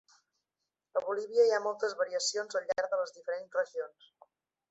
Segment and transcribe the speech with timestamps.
[1.01, 4.09] A Bolívia, hi ha moltes variacions al llarg de les diferents regions.